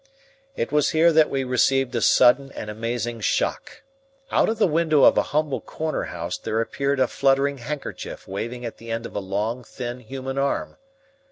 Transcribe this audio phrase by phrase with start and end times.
[0.55, 3.83] It was here that we received a sudden and amazing shock.
[4.31, 8.65] Out of the window of a humble corner house there appeared a fluttering handkerchief waving
[8.65, 10.77] at the end of a long, thin human arm.